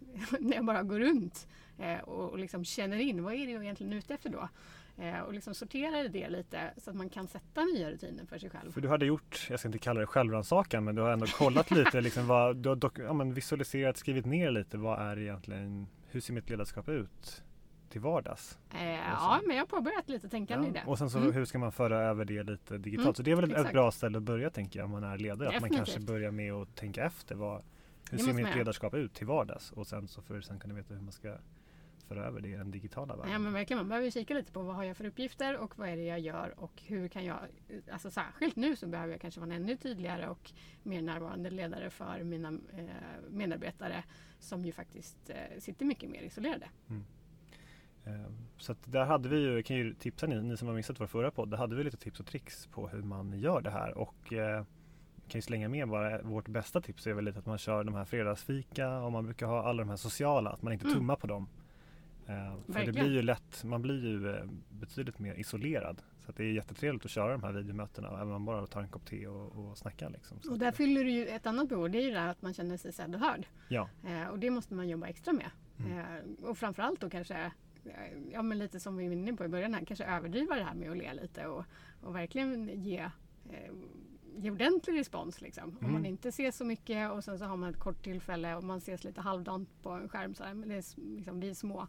när 0.40 0.56
jag 0.56 0.64
bara 0.64 0.82
går 0.82 1.00
runt 1.00 1.48
eh, 1.78 1.98
och, 1.98 2.30
och 2.30 2.38
liksom 2.38 2.64
känner 2.64 2.96
in 2.96 3.22
vad 3.22 3.34
är 3.34 3.46
det 3.46 3.52
jag 3.52 3.62
egentligen 3.62 3.92
är 3.92 3.96
ute 3.96 4.14
efter 4.14 4.30
då. 4.30 4.48
Eh, 4.96 5.20
och 5.20 5.34
liksom 5.34 5.54
sortera 5.54 6.08
det 6.08 6.28
lite 6.28 6.70
så 6.76 6.90
att 6.90 6.96
man 6.96 7.08
kan 7.08 7.28
sätta 7.28 7.64
nya 7.64 7.90
rutiner 7.90 8.24
för 8.26 8.38
sig 8.38 8.50
själv. 8.50 8.72
För 8.72 8.80
du 8.80 8.88
hade 8.88 9.06
gjort, 9.06 9.46
jag 9.50 9.58
ska 9.58 9.68
inte 9.68 9.78
kalla 9.78 10.00
det 10.00 10.06
självrannsakan, 10.06 10.84
men 10.84 10.94
du 10.94 11.02
har 11.02 11.10
ändå 11.10 11.26
kollat 11.26 11.70
lite, 11.70 12.00
liksom 12.00 12.26
vad, 12.26 12.56
du 12.56 12.68
har 12.68 12.76
dock, 12.76 12.98
ja, 12.98 13.12
visualiserat, 13.12 13.96
skrivit 13.96 14.26
ner 14.26 14.50
lite, 14.50 14.78
vad 14.78 15.00
är 15.00 15.18
egentligen, 15.18 15.86
hur 16.08 16.20
ser 16.20 16.32
mitt 16.32 16.50
ledarskap 16.50 16.88
ut? 16.88 17.42
Till 17.90 18.00
vardags? 18.00 18.58
Eh, 18.74 18.90
ja, 18.90 19.40
men 19.46 19.56
jag 19.56 19.62
har 19.62 19.66
påbörjat 19.66 20.08
lite 20.08 20.28
tänkande 20.28 20.66
ja. 20.66 20.70
i 20.70 20.72
det. 20.72 20.84
Och 20.86 20.98
sen 20.98 21.10
så 21.10 21.18
mm. 21.18 21.32
hur 21.32 21.44
ska 21.44 21.58
man 21.58 21.72
föra 21.72 21.98
över 21.98 22.24
det 22.24 22.42
lite 22.42 22.78
digitalt? 22.78 23.04
Mm, 23.04 23.14
så 23.14 23.22
det 23.22 23.30
är 23.30 23.36
väl 23.36 23.66
ett, 23.66 23.72
bra 23.72 23.90
ställe 23.90 24.18
att 24.18 24.24
börja 24.24 24.50
tänker 24.50 24.78
jag 24.78 24.84
om 24.84 24.90
man 24.90 25.04
är 25.04 25.18
ledare. 25.18 25.48
Definitivt. 25.48 25.64
Att 25.64 25.70
man 25.70 25.76
kanske 25.76 26.00
börjar 26.00 26.30
med 26.30 26.52
att 26.52 26.76
tänka 26.76 27.04
efter. 27.04 27.34
Vad, 27.34 27.62
hur 28.10 28.18
ser 28.18 28.32
mitt 28.32 28.56
ledarskap 28.56 28.94
ut 28.94 29.14
till 29.14 29.26
vardags? 29.26 29.72
Och 29.72 29.86
sen 29.86 30.08
så 30.08 30.22
för 30.22 30.40
sen 30.40 30.58
kunna 30.58 30.74
veta 30.74 30.94
hur 30.94 31.00
man 31.00 31.12
ska 31.12 31.36
föra 32.08 32.26
över 32.26 32.40
det 32.40 32.48
i 32.48 32.56
den 32.56 32.70
digitala 32.70 33.16
världen. 33.16 33.32
Ja 33.32 33.38
men 33.38 33.52
verkligen, 33.52 33.78
man 33.78 33.88
behöver 33.88 34.10
kika 34.10 34.34
lite 34.34 34.52
på 34.52 34.62
vad 34.62 34.76
har 34.76 34.84
jag 34.84 34.96
för 34.96 35.04
uppgifter 35.04 35.56
och 35.56 35.78
vad 35.78 35.88
är 35.88 35.96
det 35.96 36.02
jag 36.02 36.20
gör 36.20 36.54
och 36.56 36.82
hur 36.86 37.08
kan 37.08 37.24
jag, 37.24 37.38
alltså 37.92 38.10
särskilt 38.10 38.56
nu 38.56 38.76
så 38.76 38.86
behöver 38.86 39.12
jag 39.12 39.20
kanske 39.20 39.40
vara 39.40 39.54
en 39.54 39.62
ännu 39.62 39.76
tydligare 39.76 40.28
och 40.28 40.52
mer 40.82 41.02
närvarande 41.02 41.50
ledare 41.50 41.90
för 41.90 42.22
mina 42.22 42.48
eh, 42.48 43.30
medarbetare 43.30 44.04
som 44.38 44.64
ju 44.64 44.72
faktiskt 44.72 45.30
eh, 45.30 45.58
sitter 45.58 45.84
mycket 45.84 46.10
mer 46.10 46.22
isolerade. 46.22 46.68
Mm. 46.88 47.04
Ehm, 48.04 48.46
så 48.58 48.74
där 48.84 49.04
hade 49.04 49.28
vi 49.28 49.38
ju, 49.38 49.62
kan 49.62 49.76
ju 49.76 49.94
tipsa 49.94 50.26
ni, 50.26 50.42
ni 50.42 50.56
som 50.56 50.68
har 50.68 50.74
missat 50.74 51.00
vår 51.00 51.06
förra 51.06 51.30
podd, 51.30 51.50
där 51.50 51.56
hade 51.56 51.76
vi 51.76 51.84
lite 51.84 51.96
tips 51.96 52.20
och 52.20 52.26
tricks 52.26 52.66
på 52.66 52.88
hur 52.88 53.02
man 53.02 53.38
gör 53.38 53.60
det 53.60 53.70
här 53.70 53.98
och 53.98 54.32
eh, 54.32 54.64
kan 55.28 55.38
ju 55.38 55.42
slänga 55.42 55.68
med 55.68 55.88
bara 55.88 56.22
vårt 56.22 56.48
bästa 56.48 56.80
tips 56.80 57.06
är 57.06 57.12
väl 57.12 57.24
lite 57.24 57.38
att 57.38 57.46
man 57.46 57.58
kör 57.58 57.84
de 57.84 57.94
här 57.94 58.04
fredagsfika 58.04 58.98
och 58.98 59.12
man 59.12 59.24
brukar 59.24 59.46
ha 59.46 59.62
alla 59.62 59.82
de 59.82 59.88
här 59.88 59.96
sociala, 59.96 60.50
att 60.50 60.62
man 60.62 60.72
inte 60.72 60.84
mm. 60.84 60.94
tummar 60.98 61.16
på 61.16 61.26
dem. 61.26 61.48
Eh, 62.26 62.72
för 62.72 62.86
det 62.86 62.92
blir 62.92 63.12
ju 63.12 63.22
lätt, 63.22 63.64
man 63.64 63.82
blir 63.82 64.04
ju 64.04 64.36
eh, 64.36 64.44
betydligt 64.68 65.18
mer 65.18 65.34
isolerad. 65.34 66.02
Så 66.26 66.32
det 66.32 66.44
är 66.44 66.52
jättetrevligt 66.52 67.04
att 67.04 67.10
köra 67.10 67.32
de 67.32 67.42
här 67.42 67.52
videomötena 67.52 68.08
även 68.08 68.20
om 68.20 68.28
man 68.28 68.44
bara 68.44 68.66
tar 68.66 68.80
en 68.80 68.88
kopp 68.88 69.06
te 69.06 69.26
och, 69.26 69.70
och 69.70 69.78
snackar. 69.78 70.10
Liksom. 70.10 70.38
och 70.50 70.58
där 70.58 70.72
fyller 70.72 71.04
du 71.04 71.10
ju 71.10 71.26
ett 71.26 71.46
annat 71.46 71.68
behov, 71.68 71.90
det 71.90 71.98
är 71.98 72.02
ju 72.02 72.10
det 72.10 72.20
här 72.20 72.28
att 72.28 72.42
man 72.42 72.54
känner 72.54 72.76
sig 72.76 72.92
sedd 72.92 73.14
och 73.14 73.20
hörd. 73.20 73.46
Ja. 73.68 73.88
Eh, 74.06 74.28
och 74.28 74.38
det 74.38 74.50
måste 74.50 74.74
man 74.74 74.88
jobba 74.88 75.06
extra 75.06 75.32
med. 75.32 75.50
Mm. 75.78 75.98
Eh, 75.98 76.48
och 76.48 76.58
framförallt 76.58 77.00
då 77.00 77.10
kanske 77.10 77.52
ja, 78.32 78.42
men 78.42 78.58
lite 78.58 78.80
som 78.80 78.96
vi 78.96 79.06
var 79.06 79.12
inne 79.12 79.32
på 79.32 79.44
i 79.44 79.48
början 79.48 79.74
här, 79.74 79.84
kanske 79.84 80.04
överdriva 80.04 80.56
det 80.56 80.64
här 80.64 80.74
med 80.74 80.90
att 80.90 80.96
le 80.96 81.14
lite 81.14 81.46
och, 81.46 81.64
och 82.00 82.14
verkligen 82.14 82.82
ge, 82.82 82.98
eh, 83.50 83.72
ge 84.36 84.50
ordentlig 84.50 84.98
respons. 84.98 85.40
Liksom. 85.40 85.70
Mm. 85.70 85.84
Om 85.84 85.92
man 85.92 86.06
inte 86.06 86.32
ser 86.32 86.50
så 86.50 86.64
mycket 86.64 87.12
och 87.12 87.24
sen 87.24 87.38
så 87.38 87.44
har 87.44 87.56
man 87.56 87.70
ett 87.70 87.78
kort 87.78 88.02
tillfälle 88.02 88.56
och 88.56 88.64
man 88.64 88.78
ses 88.78 89.04
lite 89.04 89.20
halvdant 89.20 89.82
på 89.82 89.90
en 89.90 90.08
skärm. 90.08 90.34
Så 90.34 90.44
här, 90.44 90.54
men 90.54 90.68
det 90.68 90.74
är 90.74 91.16
liksom, 91.16 91.40
vi 91.40 91.54
små, 91.54 91.86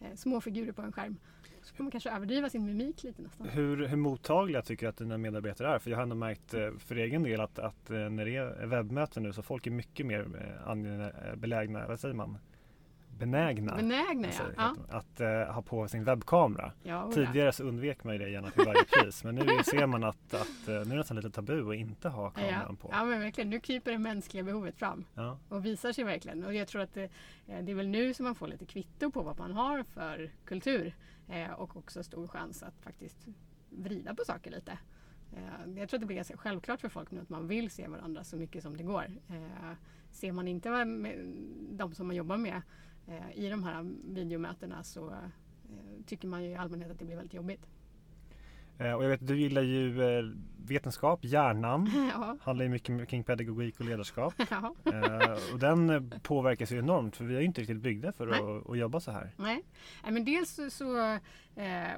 eh, 0.00 0.14
små 0.14 0.40
figurer 0.40 0.72
på 0.72 0.82
en 0.82 0.92
skärm. 0.92 1.16
Så 1.62 1.74
kan 1.74 1.84
man 1.84 1.90
kanske 1.90 2.10
överdriva 2.10 2.50
sin 2.50 2.64
mimik 2.64 3.02
lite 3.02 3.22
nästan. 3.22 3.48
Hur, 3.48 3.86
hur 3.86 3.96
mottagliga 3.96 4.62
tycker 4.62 4.86
du 4.86 4.90
att 4.90 4.96
dina 4.96 5.18
medarbetare 5.18 5.74
är? 5.74 5.78
För 5.78 5.90
jag 5.90 5.98
har 5.98 6.02
ändå 6.02 6.16
märkt 6.16 6.54
eh, 6.54 6.70
för 6.78 6.96
egen 6.96 7.22
del 7.22 7.40
att, 7.40 7.58
att 7.58 7.90
eh, 7.90 8.10
när 8.10 8.24
det 8.24 8.36
är 8.36 8.66
webbmöten 8.66 9.22
nu 9.22 9.32
så 9.32 9.42
folk 9.42 9.66
är 9.66 9.70
mycket 9.70 10.06
mer 10.06 10.20
eh, 10.68 11.36
belägna, 11.36 11.86
vad 11.86 12.00
säger 12.00 12.14
man? 12.14 12.38
Benägna, 13.18 13.76
benägna 13.76 14.28
alltså, 14.28 14.52
ja. 14.56 14.76
att, 14.88 15.20
uh, 15.20 15.26
ha 15.26 15.62
på 15.62 15.88
sin 15.88 16.04
webbkamera. 16.04 16.72
Ja, 16.82 17.10
Tidigare 17.14 17.52
så 17.52 17.64
undvek 17.64 18.04
man 18.04 18.18
det 18.18 18.28
gärna 18.28 18.50
till 18.50 18.64
varje 18.64 18.84
pris 18.84 19.24
men 19.24 19.34
nu 19.34 19.62
ser 19.64 19.86
man 19.86 20.04
att, 20.04 20.34
att 20.34 20.68
uh, 20.68 20.74
nu 20.74 20.80
är 20.80 20.84
det 20.84 20.94
nästan 20.94 21.16
lite 21.16 21.30
tabu 21.30 21.70
att 21.70 21.76
inte 21.76 22.08
ha 22.08 22.30
kameran 22.30 22.76
på. 22.76 22.88
Ja 22.92 23.04
men 23.04 23.20
verkligen, 23.20 23.50
nu 23.50 23.60
kryper 23.60 23.92
det 23.92 23.98
mänskliga 23.98 24.42
behovet 24.42 24.76
fram 24.76 25.04
och 25.48 25.66
visar 25.66 25.92
sig 25.92 26.04
verkligen. 26.04 26.44
Och 26.44 26.54
jag 26.54 26.68
tror 26.68 26.82
att 26.82 26.94
det, 26.94 27.10
eh, 27.46 27.64
det, 27.64 27.72
är 27.72 27.74
väl 27.74 27.88
nu 27.88 28.14
som 28.14 28.24
man 28.24 28.34
får 28.34 28.48
lite 28.48 28.66
kvitto 28.66 29.10
på 29.10 29.22
vad 29.22 29.38
man 29.38 29.52
har 29.52 29.82
för 29.82 30.30
kultur 30.44 30.94
eh, 31.28 31.52
och 31.52 31.76
också 31.76 32.02
stor 32.02 32.28
chans 32.28 32.62
att 32.62 32.80
faktiskt 32.80 33.26
vrida 33.70 34.14
på 34.14 34.24
saker 34.24 34.50
lite. 34.50 34.78
Eh, 35.32 35.78
jag 35.78 35.88
tror 35.88 35.98
att 35.98 36.00
det 36.00 36.06
blir 36.06 36.16
ganska 36.16 36.36
självklart 36.36 36.80
för 36.80 36.88
folk 36.88 37.10
nu 37.10 37.20
att 37.20 37.28
man 37.28 37.48
vill 37.48 37.70
se 37.70 37.88
varandra 37.88 38.24
så 38.24 38.36
mycket 38.36 38.62
som 38.62 38.76
det 38.76 38.82
går. 38.82 39.10
Eh, 39.28 39.72
ser 40.10 40.32
man 40.32 40.48
inte 40.48 40.68
de 41.70 41.94
som 41.94 42.06
man 42.06 42.16
jobbar 42.16 42.36
med 42.36 42.54
Eh, 42.56 42.95
i 43.34 43.48
de 43.48 43.64
här 43.64 43.86
videomötena 44.04 44.82
så 44.82 45.08
eh, 45.08 46.04
tycker 46.06 46.28
man 46.28 46.44
ju 46.44 46.50
i 46.50 46.54
allmänhet 46.54 46.90
att 46.90 46.98
det 46.98 47.04
blir 47.04 47.16
väldigt 47.16 47.34
jobbigt. 47.34 47.66
Eh, 48.78 48.92
och 48.92 49.04
jag 49.04 49.08
vet 49.08 49.26
du 49.26 49.40
gillar 49.40 49.62
ju 49.62 49.94
vetenskap, 50.56 51.24
hjärnan. 51.24 51.90
Ja. 52.12 52.36
Handlar 52.42 52.64
ju 52.64 52.70
mycket 52.70 53.08
kring 53.08 53.24
pedagogik 53.24 53.80
och 53.80 53.86
ledarskap. 53.86 54.34
Ja. 54.50 54.74
och 55.52 55.58
den 55.58 56.12
påverkas 56.22 56.72
ju 56.72 56.78
enormt 56.78 57.16
för 57.16 57.24
vi 57.24 57.36
är 57.36 57.40
inte 57.40 57.60
riktigt 57.60 57.80
byggda 57.80 58.12
för 58.12 58.28
att, 58.28 58.70
att, 58.70 58.78
jobba 58.78 59.00
så 59.00 59.10
här. 59.10 59.30
Nej, 59.36 59.62
men 60.04 60.24
dels 60.24 60.50
så, 60.50 60.70
så 60.70 61.18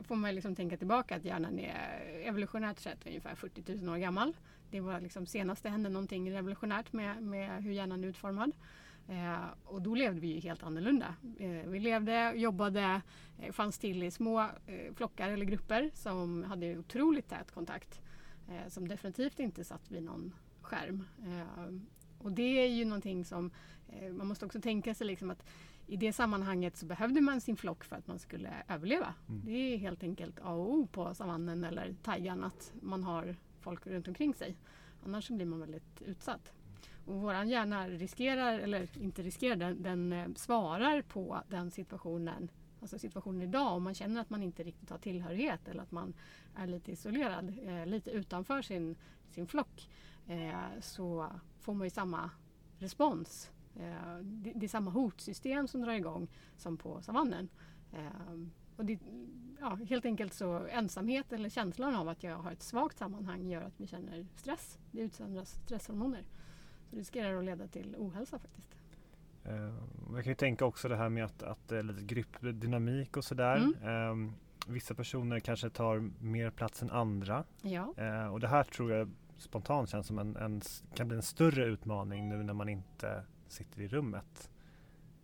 får 0.02 0.14
man 0.14 0.34
liksom 0.34 0.55
tänka 0.55 0.76
tillbaka 0.76 1.16
att 1.16 1.25
hjärnan 1.25 1.58
är 1.58 2.00
evolutionärt 2.25 2.78
sett 2.78 3.06
ungefär 3.06 3.34
40 3.34 3.75
000 3.84 3.94
år 3.94 3.99
gammal. 3.99 4.37
Det 4.70 4.81
var 4.81 5.00
liksom 5.00 5.26
senast 5.26 5.62
det 5.62 5.69
hände 5.69 5.88
någonting 5.88 6.32
revolutionärt 6.32 6.93
med, 6.93 7.22
med 7.22 7.62
hur 7.62 7.72
hjärnan 7.72 8.05
är 8.05 8.08
utformad. 8.08 8.52
Eh, 9.08 9.44
och 9.64 9.82
då 9.82 9.94
levde 9.94 10.20
vi 10.20 10.26
ju 10.26 10.40
helt 10.40 10.62
annorlunda. 10.62 11.14
Eh, 11.38 11.69
vi 11.69 11.81
levde, 11.81 12.32
jobbade, 12.37 13.00
eh, 13.38 13.52
fanns 13.52 13.78
till 13.78 14.02
i 14.02 14.10
små 14.10 14.40
eh, 14.40 14.94
flockar 14.94 15.31
eller 15.31 15.44
grupper 15.44 15.90
som 15.94 16.43
hade 16.43 16.78
otroligt 16.78 17.28
tät 17.28 17.50
kontakt. 17.50 18.00
Eh, 18.49 18.69
som 18.69 18.88
definitivt 18.88 19.38
inte 19.38 19.64
satt 19.64 19.90
vid 19.90 20.02
någon 20.02 20.34
skärm. 20.60 21.05
Eh, 21.26 21.75
och 22.19 22.32
det 22.32 22.43
är 22.43 22.69
ju 22.69 22.84
någonting 22.84 23.25
som 23.25 23.50
man 24.12 24.26
måste 24.26 24.46
också 24.46 24.60
tänka 24.60 24.94
sig 24.94 25.06
liksom 25.06 25.31
att 25.31 25.44
i 25.87 25.96
det 25.96 26.12
sammanhanget 26.12 26.76
så 26.76 26.87
behövde 26.87 27.20
man 27.20 27.40
sin 27.40 27.56
flock 27.56 27.84
för 27.84 27.96
att 27.96 28.06
man 28.06 28.19
skulle 28.19 28.50
överleva. 28.69 29.15
Mm. 29.29 29.43
Det 29.44 29.53
är 29.53 29.79
helt 29.79 30.03
enkelt 30.03 30.38
A 30.43 30.53
och 30.53 30.72
O 30.72 30.86
på 30.93 31.15
savannen 31.15 31.65
eller 31.65 31.94
taigan 32.03 32.44
att 32.44 32.72
man 32.81 33.03
har 33.03 33.36
folk 33.60 33.86
runt 33.86 34.08
omkring 34.08 34.34
sig. 34.34 34.56
Annars 35.05 35.29
blir 35.29 35.46
man 35.46 35.60
väldigt 35.60 36.03
utsatt. 36.03 36.53
Våran 37.08 37.48
hjärna 37.48 37.88
riskerar, 37.88 38.58
eller 38.58 38.88
inte 39.00 39.22
riskerar, 39.22 39.56
den, 39.56 39.82
den 39.82 40.12
eh, 40.12 40.29
svarar 40.36 41.03
på 41.03 41.43
den 41.48 41.70
situationen 41.70 42.50
Alltså 42.81 42.98
situationen 42.98 43.43
idag 43.43 43.72
om 43.72 43.82
man 43.82 43.94
känner 43.94 44.20
att 44.20 44.31
man 44.31 44.43
inte 44.43 44.62
riktigt 44.62 44.91
har 44.91 44.98
tillhörighet 44.98 45.69
eller 45.69 45.82
att 45.82 45.93
man 45.93 46.15
är 46.55 46.67
lite 46.67 46.93
isolerad, 46.93 47.58
eh, 47.65 47.86
lite 47.86 48.10
utanför 48.10 48.62
sin, 48.62 48.96
sin 49.31 49.46
flock 49.46 49.91
eh, 50.27 50.81
så 50.81 51.27
får 51.60 51.74
man 51.74 51.86
ju 51.86 51.91
samma 51.91 52.31
respons. 52.79 53.50
Eh, 53.77 54.19
det, 54.22 54.53
det, 54.55 54.67
är 54.67 54.69
samma 54.69 54.91
hotsystem 54.91 55.69
som 55.69 55.81
drar 55.81 55.93
igång 55.93 56.29
som 56.56 56.77
på 56.77 57.03
savannen. 57.03 57.48
Eh, 57.93 58.48
och 58.77 58.84
det, 58.84 58.98
ja, 59.60 59.74
helt 59.74 60.05
enkelt 60.05 60.34
så 60.34 60.67
ensamhet 60.67 61.32
eller 61.32 61.48
känslan 61.48 61.94
av 61.94 62.08
att 62.08 62.22
jag 62.22 62.36
har 62.36 62.53
ett 62.53 62.62
svagt 62.62 62.98
sammanhang 62.98 63.50
gör 63.50 63.62
att 63.62 63.81
vi 63.81 63.86
känner 63.86 64.27
stress. 64.36 64.79
Det 64.91 65.00
utsöndras 65.00 65.50
stresshormoner. 65.65 66.24
Så 66.89 66.95
det 66.95 67.01
riskerar 67.01 67.39
att 67.39 67.45
leda 67.45 67.67
till 67.67 67.97
ohälsa 67.99 68.39
faktiskt. 68.39 68.75
Uh, 69.49 69.75
jag 70.15 70.25
kan 70.25 70.31
ju 70.31 70.35
tänka 70.35 70.65
också 70.65 70.89
det 70.89 70.97
här 70.97 71.09
med 71.09 71.25
att, 71.25 71.43
att 71.43 71.71
lite 71.71 72.03
gruppdynamik 72.03 73.17
och 73.17 73.25
sådär. 73.25 73.57
Mm. 73.57 74.11
Um, 74.11 74.35
vissa 74.67 74.95
personer 74.95 75.41
kanske 75.41 75.71
tar 75.71 76.11
mer 76.19 76.51
plats 76.51 76.83
än 76.83 76.91
andra. 76.91 77.45
Ja. 77.63 77.95
Uh, 77.99 78.33
och 78.33 78.41
det 78.41 78.49
här 78.49 78.65
tror 78.65 78.93
jag 78.93 79.11
spontant 79.37 79.89
känns 79.89 80.07
som 80.07 80.19
en, 80.19 80.37
en, 80.37 80.61
kan 80.95 81.09
bli 81.09 81.17
en 81.17 81.23
större 81.23 81.65
utmaning 81.65 82.29
nu 82.29 82.43
när 82.43 82.55
man 82.55 82.69
inte 82.69 83.25
sitter 83.49 83.81
i 83.81 83.89
rummet. 83.89 84.51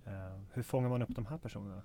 Uh, 0.07 0.41
hur 0.53 0.63
fångar 0.63 0.89
man 0.89 1.03
upp 1.03 1.15
de 1.15 1.27
här 1.27 1.39
personerna? 1.39 1.83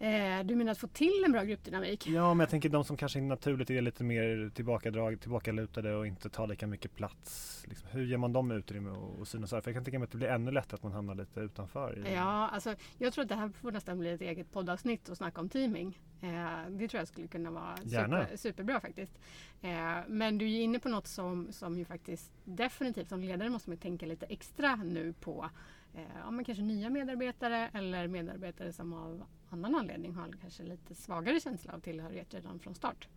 Eh, 0.00 0.44
du 0.44 0.56
menar 0.56 0.72
att 0.72 0.78
få 0.78 0.86
till 0.86 1.22
en 1.24 1.32
bra 1.32 1.44
gruppdynamik? 1.44 2.06
Ja, 2.06 2.34
men 2.34 2.40
jag 2.40 2.50
tänker 2.50 2.68
de 2.68 2.84
som 2.84 2.96
kanske 2.96 3.20
naturligt 3.20 3.70
är 3.70 3.80
lite 3.80 4.04
mer 4.04 4.50
tillbakadrag, 4.54 5.20
tillbakalutade 5.20 5.94
och 5.94 6.06
inte 6.06 6.28
tar 6.28 6.46
lika 6.46 6.66
mycket 6.66 6.96
plats. 6.96 7.62
Liksom, 7.68 7.88
hur 7.90 8.04
ger 8.04 8.16
man 8.16 8.32
dem 8.32 8.50
utrymme 8.50 8.90
och 8.90 9.28
synas? 9.28 9.50
För 9.50 9.62
jag 9.64 9.74
kan 9.74 9.84
tänka 9.84 9.98
mig 9.98 10.04
att 10.04 10.10
det 10.10 10.18
blir 10.18 10.28
ännu 10.28 10.50
lättare 10.50 10.74
att 10.74 10.82
man 10.82 10.92
hamnar 10.92 11.14
lite 11.14 11.40
utanför. 11.40 11.98
I... 11.98 12.14
Ja, 12.14 12.48
alltså, 12.48 12.74
jag 12.98 13.12
tror 13.12 13.22
att 13.22 13.28
det 13.28 13.34
här 13.34 13.48
får 13.48 13.72
nästan 13.72 13.98
bli 13.98 14.10
ett 14.10 14.20
eget 14.20 14.52
poddavsnitt 14.52 15.08
och 15.08 15.16
snacka 15.16 15.40
om 15.40 15.48
teaming. 15.48 15.98
Eh, 16.20 16.70
det 16.70 16.88
tror 16.88 16.98
jag 16.98 17.08
skulle 17.08 17.28
kunna 17.28 17.50
vara 17.50 17.76
super, 17.76 18.36
superbra 18.36 18.80
faktiskt. 18.80 19.18
Eh, 19.60 19.96
men 20.08 20.38
du 20.38 20.44
är 20.44 20.60
inne 20.60 20.78
på 20.78 20.88
något 20.88 21.06
som, 21.06 21.52
som 21.52 21.78
ju 21.78 21.84
faktiskt 21.84 22.32
definitivt 22.44 23.08
som 23.08 23.20
ledare 23.20 23.50
måste 23.50 23.70
man 23.70 23.78
tänka 23.78 24.06
lite 24.06 24.26
extra 24.26 24.76
nu 24.76 25.12
på 25.12 25.50
eh, 25.94 26.02
ja, 26.24 26.30
men 26.30 26.44
kanske 26.44 26.62
nya 26.62 26.90
medarbetare 26.90 27.70
eller 27.72 28.08
medarbetare 28.08 28.72
som 28.72 28.92
av 28.92 29.24
annan 29.50 29.74
anledning 29.74 30.14
har 30.14 30.32
kanske 30.40 30.62
lite 30.62 30.94
svagare 30.94 31.40
känsla 31.40 31.72
av 31.72 31.80
tillhörighet 31.80 32.34
redan 32.34 32.58
från 32.58 32.74
start. 32.74 33.08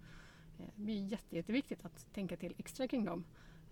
Eh, 0.59 0.65
det 0.75 0.91
är 0.91 1.05
jätte, 1.05 1.35
jätteviktigt 1.35 1.85
att 1.85 2.13
tänka 2.13 2.37
till 2.37 2.55
extra 2.57 2.87
kring 2.87 3.05
dem. 3.05 3.23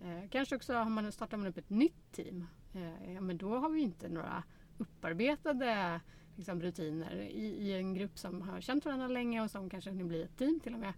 Eh, 0.02 0.30
kanske 0.30 0.56
också 0.56 0.74
har 0.74 0.90
man, 0.90 1.12
startar 1.12 1.38
man 1.38 1.48
upp 1.48 1.58
ett 1.58 1.70
nytt 1.70 2.12
team. 2.12 2.46
Eh, 2.74 3.14
ja, 3.14 3.22
men 3.22 3.38
då 3.38 3.58
har 3.58 3.70
vi 3.70 3.82
inte 3.82 4.10
några 4.10 4.44
upparbetade 4.78 6.02
liksom, 6.36 6.62
rutiner 6.62 7.16
i, 7.16 7.46
i, 7.46 7.74
en 7.74 7.94
grupp 7.94 8.18
som 8.18 8.42
har 8.42 8.62
känt 8.62 8.86
varandra 8.86 9.08
länge 9.08 9.42
och 9.42 9.52
som 9.52 9.70
kanske 9.70 9.92
nu 9.92 10.04
blir 10.04 10.24
ett 10.24 10.38
team 10.38 10.60
till 10.60 10.74
och 10.74 10.80
med. 10.80 10.94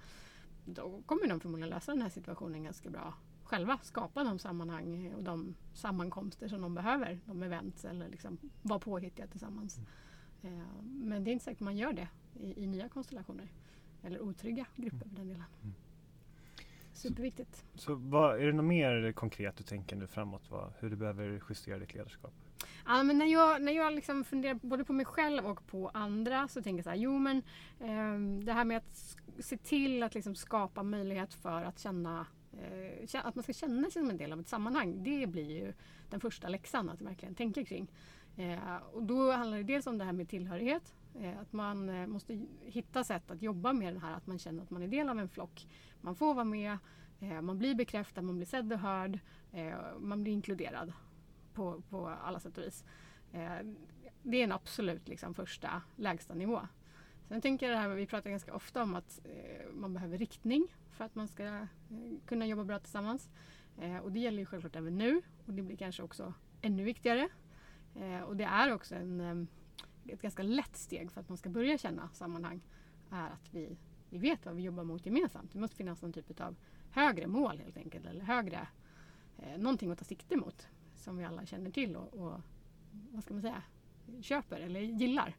Då 0.66 1.02
kommer 1.06 1.28
de 1.28 1.40
förmodligen 1.40 1.70
lösa 1.70 1.92
den 1.92 2.02
här 2.02 2.10
situationen 2.10 2.64
ganska 2.64 2.90
bra 2.90 3.14
själva. 3.44 3.80
Skapa 3.84 4.24
de 4.24 4.40
sammanhang 4.40 5.14
och 5.18 5.24
de 5.24 5.56
sammankomster 5.74 6.48
som 6.48 6.62
de 6.62 6.76
behöver. 6.76 7.20
De 7.26 7.44
events 7.44 7.86
eller 7.86 8.10
liksom 8.10 8.38
vara 8.62 8.80
påhittiga 8.80 9.28
tillsammans. 9.28 9.78
Mm. 9.78 9.90
Eh, 10.42 10.84
men 10.84 11.24
det 11.24 11.30
är 11.30 11.34
inte 11.34 11.46
säkert 11.46 11.60
man 11.60 11.78
gör 11.78 11.94
det 11.94 12.08
i, 12.40 12.64
i 12.64 12.68
nya 12.68 12.90
konstellationer. 12.90 13.48
Eller 14.04 14.22
otrygga 14.22 14.66
grupper 14.76 15.10
för 15.10 15.16
den 15.16 15.28
delen. 15.28 15.44
Mm. 15.62 15.74
Superviktigt. 16.94 17.66
Så, 17.74 17.82
så 17.82 17.96
vad, 17.96 18.42
är 18.42 18.46
det 18.46 18.54
något 18.54 18.66
mer 18.66 19.12
konkret 19.12 19.58
du 19.58 19.64
tänker 19.64 19.96
nu 19.96 20.08
framåt? 20.08 20.50
Vad, 20.50 20.74
hur 20.80 20.90
du 20.90 20.96
behöver 20.96 21.42
justera 21.50 21.80
ditt 21.80 21.94
ledarskap? 21.94 22.34
Ja, 22.86 23.04
men 23.04 23.18
när 23.18 23.26
jag, 23.26 23.62
när 23.62 23.72
jag 23.72 23.94
liksom 23.94 24.24
funderar 24.24 24.54
både 24.54 24.84
på 24.84 24.94
mig 24.94 25.06
själv 25.06 25.46
och 25.46 25.68
på 25.68 25.90
andra 25.94 26.48
så 26.48 26.62
tänker 26.62 26.78
jag 26.78 26.84
så 26.84 26.90
här, 26.90 26.98
jo 26.98 27.20
men 27.20 27.38
eh, 27.80 28.44
det 28.46 28.54
här 28.54 28.66
med 28.66 28.78
att 28.78 29.18
se 29.40 29.58
till 29.58 30.04
att 30.04 30.16
liksom 30.16 30.36
skapa 30.36 30.84
möjlighet 30.84 31.34
för 31.34 31.64
att 31.64 31.80
känna 31.80 32.26
eh, 32.54 33.26
att 33.26 33.36
man 33.36 33.44
ska 33.44 33.54
känna 33.54 33.84
sig 33.84 34.02
som 34.02 34.10
en 34.10 34.18
del 34.18 34.34
av 34.34 34.40
ett 34.40 34.48
sammanhang. 34.48 35.04
Det 35.04 35.28
blir 35.28 35.52
ju 35.52 35.74
den 36.10 36.20
första 36.20 36.48
läxan 36.48 36.90
att 36.90 37.02
verkligen 37.02 37.36
tänka 37.36 37.66
kring. 37.66 37.88
Eh, 38.36 38.78
och 38.94 39.04
då 39.04 39.32
handlar 39.32 39.58
det 39.58 39.64
dels 39.64 39.88
om 39.88 39.98
det 39.98 40.06
här 40.06 40.14
med 40.14 40.30
tillhörighet. 40.30 40.94
Eh, 41.20 41.40
att 41.40 41.54
man 41.54 41.90
eh, 41.90 42.08
måste 42.08 42.46
hitta 42.62 43.04
sätt 43.04 43.32
att 43.32 43.42
jobba 43.42 43.74
med 43.74 43.94
det 43.94 44.00
här 44.00 44.14
att 44.14 44.28
man 44.28 44.40
känner 44.40 44.64
att 44.64 44.70
man 44.70 44.82
är 44.82 44.88
del 44.88 45.10
av 45.10 45.20
en 45.20 45.30
flock. 45.30 45.68
Man 46.02 46.16
får 46.16 46.34
vara 46.34 46.46
med, 46.46 46.78
eh, 47.20 47.42
man 47.42 47.58
blir 47.58 47.76
bekräftad, 47.76 48.22
man 48.22 48.36
blir 48.36 48.48
sedd 48.48 48.74
och 48.74 48.80
hörd, 48.80 49.20
eh, 49.52 49.76
man 50.00 50.24
blir 50.24 50.34
inkluderad 50.34 50.94
på, 51.54 51.82
på 51.90 52.08
alla 52.08 52.40
sätt 52.40 52.58
och 52.58 52.64
vis. 52.64 52.86
Eh, 53.34 53.58
det 54.24 54.38
är 54.38 54.44
en 54.44 54.52
absolut 54.52 55.08
liksom, 55.08 55.34
första 55.34 55.82
lägsta 55.96 56.34
nivå. 56.34 56.62
Sen 57.28 57.42
tänker 57.42 57.66
jag 57.66 57.76
det 57.76 57.80
här, 57.80 57.90
vi 57.90 58.06
pratar 58.06 58.30
ganska 58.30 58.54
ofta 58.54 58.84
om 58.84 58.96
att 58.96 59.20
eh, 59.24 59.72
man 59.74 59.94
behöver 59.94 60.18
riktning 60.18 60.68
för 60.92 61.06
att 61.06 61.16
man 61.16 61.28
ska 61.28 61.44
eh, 61.46 61.66
kunna 62.26 62.46
jobba 62.46 62.64
bra 62.64 62.80
tillsammans. 62.80 63.30
och 64.04 64.12
det 64.12 64.20
gäller 64.20 64.40
ju 64.40 64.46
självklart 64.46 64.76
även 64.76 64.98
nu 64.98 65.22
och 65.46 65.54
det 65.54 65.62
blir 65.62 65.78
kanske 65.78 66.04
också 66.04 66.34
ännu 66.62 66.84
viktigare. 66.84 67.30
Eh, 67.96 68.22
och 68.22 68.38
det 68.38 68.44
är 68.44 68.74
också 68.74 68.96
en 68.96 69.22
ehm, 69.22 69.48
ett 70.08 70.22
ganska 70.22 70.44
lätt 70.44 70.78
steg 70.78 71.12
för 71.12 71.22
att 71.22 71.30
man 71.30 71.38
ska 71.38 71.50
börja 71.50 71.78
känna 71.78 72.10
sammanhang 72.14 72.62
är 73.10 73.28
att 73.28 73.54
vi, 73.54 73.78
vi 74.10 74.18
vet 74.18 74.46
vad 74.46 74.56
vi 74.56 74.64
jobbar 74.64 74.84
mot 74.84 75.06
gemensamt. 75.06 75.54
Det 75.54 75.60
måste 75.60 75.76
finnas 75.76 76.02
någon 76.02 76.14
typ 76.14 76.42
av 76.42 76.56
högre 76.92 77.28
mål 77.28 77.60
helt 77.60 77.78
enkelt 77.78 78.06
eller 78.06 78.22
högre 78.22 78.68
eh, 79.38 79.58
någonting 79.58 79.92
att 79.92 80.00
ta 80.00 80.06
sikte 80.06 80.36
mot 80.36 80.68
som 80.96 81.18
vi 81.18 81.24
alla 81.24 81.46
känner 81.46 81.72
till 81.72 81.96
och, 81.96 82.14
och 82.14 82.42
vad 83.12 83.24
ska 83.24 83.34
man 83.34 83.42
säga, 83.42 83.64
köper 84.22 84.60
eller 84.60 84.80
gillar. 84.80 85.36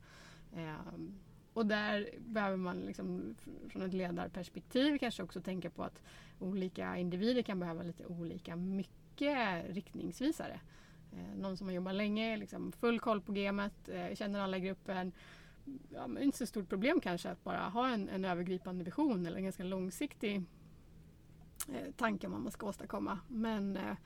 Eh, 0.57 0.77
och 1.53 1.67
där 1.67 2.11
behöver 2.19 2.57
man 2.57 2.81
liksom, 2.81 3.35
från 3.69 3.83
ett 3.83 3.95
ledarperspektiv 3.95 4.99
kanske 4.99 5.23
också 5.23 5.41
tänka 5.41 5.71
på 5.71 5.85
att 5.85 6.03
olika 6.39 6.97
individer 6.97 7.43
kan 7.43 7.61
behöva 7.61 7.83
lite 7.83 8.07
olika 8.07 8.57
mycket 8.57 9.65
riktningsvisare. 9.69 10.61
Eh, 11.13 11.39
någon 11.39 11.57
som 11.57 11.67
har 11.67 11.75
jobbat 11.75 11.95
länge, 11.95 12.37
liksom 12.37 12.73
full 12.73 13.01
koll 13.01 13.21
på 13.21 13.33
gamet, 13.33 13.89
eh, 13.89 14.15
känner 14.15 14.41
alla 14.41 14.57
i 14.57 14.61
gruppen. 14.61 15.13
Ja, 15.91 16.07
men 16.07 16.23
inte 16.23 16.39
så 16.39 16.47
stort 16.47 16.69
problem 16.69 17.01
kanske 17.01 17.31
att 17.31 17.45
bara 17.45 17.69
ha 17.69 17.89
en, 17.89 18.09
en 18.09 18.25
övergripande 18.25 18.85
vision 18.85 19.27
eller 19.27 19.37
en 19.37 19.45
ganska 19.45 19.65
långsiktig 19.65 20.43
eh, 21.69 21.93
tanke 21.97 22.27
om 22.27 22.33
vad 22.33 22.43
man 22.43 22.53
ska 22.53 22.67
åstadkomma. 22.67 23.19
Men 23.29 23.77
eh, 23.77 23.97